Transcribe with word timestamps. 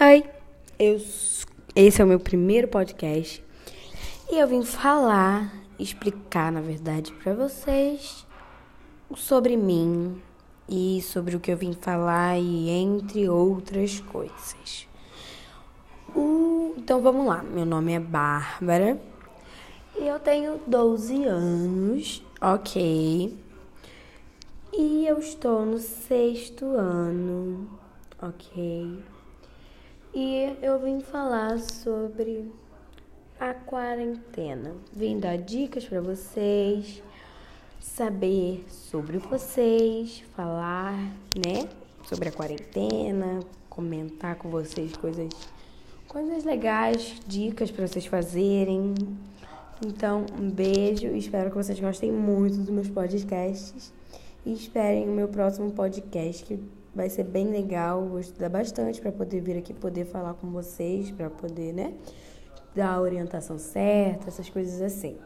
Oi, 0.00 0.24
eu, 0.78 0.96
esse 1.74 2.00
é 2.00 2.04
o 2.04 2.06
meu 2.06 2.20
primeiro 2.20 2.68
podcast 2.68 3.44
e 4.30 4.38
eu 4.38 4.46
vim 4.46 4.62
falar, 4.62 5.52
explicar, 5.76 6.52
na 6.52 6.60
verdade, 6.60 7.10
para 7.14 7.34
vocês 7.34 8.24
sobre 9.16 9.56
mim 9.56 10.22
e 10.68 11.02
sobre 11.02 11.34
o 11.34 11.40
que 11.40 11.50
eu 11.50 11.56
vim 11.56 11.72
falar 11.72 12.38
e 12.38 12.70
entre 12.70 13.28
outras 13.28 13.98
coisas. 13.98 14.86
Uh, 16.14 16.74
então 16.76 17.02
vamos 17.02 17.26
lá, 17.26 17.42
meu 17.42 17.66
nome 17.66 17.92
é 17.92 17.98
Bárbara 17.98 19.00
e 19.98 20.06
eu 20.06 20.20
tenho 20.20 20.60
12 20.64 21.24
anos, 21.24 22.24
ok. 22.40 23.36
E 24.72 25.06
eu 25.08 25.18
estou 25.18 25.66
no 25.66 25.80
sexto 25.80 26.66
ano, 26.66 27.68
ok. 28.22 29.17
E 30.14 30.56
eu 30.62 30.78
vim 30.80 31.00
falar 31.00 31.58
sobre 31.58 32.50
a 33.38 33.52
quarentena. 33.52 34.74
Vim 34.92 35.18
dar 35.18 35.36
dicas 35.36 35.84
para 35.84 36.00
vocês, 36.00 37.02
saber 37.78 38.64
sobre 38.68 39.18
vocês, 39.18 40.24
falar, 40.34 40.94
né, 41.36 41.68
sobre 42.04 42.30
a 42.30 42.32
quarentena, 42.32 43.40
comentar 43.68 44.36
com 44.36 44.48
vocês 44.48 44.96
coisas 44.96 45.28
coisas 46.08 46.42
legais, 46.42 47.16
dicas 47.26 47.70
para 47.70 47.86
vocês 47.86 48.06
fazerem. 48.06 48.94
Então, 49.86 50.24
um 50.40 50.50
beijo, 50.50 51.06
espero 51.08 51.50
que 51.50 51.56
vocês 51.56 51.78
gostem 51.78 52.10
muito 52.10 52.56
dos 52.56 52.70
meus 52.70 52.88
podcasts 52.88 53.92
e 54.44 54.52
esperem 54.54 55.06
o 55.06 55.12
meu 55.12 55.28
próximo 55.28 55.70
podcast 55.70 56.44
que 56.44 56.58
Vai 56.98 57.08
ser 57.08 57.22
bem 57.22 57.46
legal, 57.46 58.04
vou 58.08 58.18
estudar 58.18 58.48
bastante 58.48 59.00
para 59.00 59.12
poder 59.12 59.40
vir 59.40 59.56
aqui 59.56 59.72
poder 59.72 60.04
falar 60.04 60.34
com 60.34 60.50
vocês, 60.50 61.12
para 61.12 61.30
poder, 61.30 61.72
né, 61.72 61.94
dar 62.74 62.94
a 62.94 63.00
orientação 63.00 63.56
certa, 63.56 64.26
essas 64.26 64.50
coisas 64.50 64.82
assim. 64.82 65.16